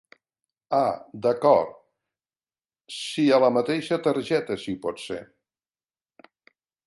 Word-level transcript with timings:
Ah 0.77 0.95
d'acord, 1.25 1.75
si 3.01 3.27
a 3.37 3.39
la 3.45 3.53
mateixa 3.59 4.01
targeta 4.09 4.59
si 4.67 4.77
pot 4.87 5.05
ser. 5.07 5.21